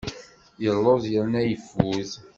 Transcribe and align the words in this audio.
Yelluẓ 0.63 1.03
yerna 1.11 1.41
yeffud. 1.43 2.11